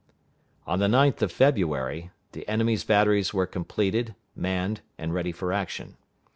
[0.65, 5.95] On the 9th of February, the enemy's batteries were completed, manned and ready for action.